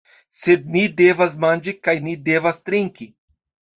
Sed 0.35 0.63
ni 0.75 0.81
devas 1.01 1.37
manĝi 1.45 1.75
kaj 1.89 1.97
ni 2.07 2.17
devas 2.31 2.67
trinki. 2.71 3.09